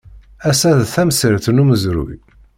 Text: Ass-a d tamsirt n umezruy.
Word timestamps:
Ass-a 0.49 0.71
d 0.79 0.81
tamsirt 0.93 1.45
n 1.51 1.61
umezruy. 1.63 2.15